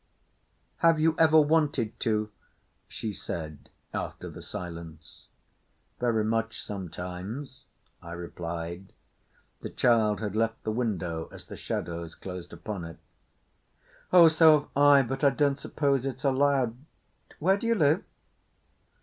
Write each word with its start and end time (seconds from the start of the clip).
"Have 0.77 0.99
you 0.99 1.13
ever 1.19 1.39
wanted 1.39 1.99
to?" 1.99 2.31
she 2.87 3.13
said 3.13 3.69
after 3.93 4.31
the 4.31 4.41
silence. 4.41 5.27
"Very 5.99 6.23
much 6.23 6.59
sometimes," 6.59 7.65
I 8.01 8.13
replied. 8.13 8.93
The 9.61 9.69
child 9.69 10.19
had 10.19 10.35
left 10.35 10.63
the 10.63 10.71
window 10.71 11.29
as 11.31 11.45
the 11.45 11.55
shadows 11.55 12.15
closed 12.15 12.51
upon 12.51 12.83
it. 12.83 12.97
"Ah! 14.11 14.27
So've 14.27 14.69
I, 14.75 15.03
but 15.03 15.23
I 15.23 15.29
don't 15.29 15.59
suppose 15.59 16.03
it's 16.03 16.23
allowed.… 16.25 16.77
Where 17.37 17.57
d'you 17.57 17.75
live?" 17.75 18.03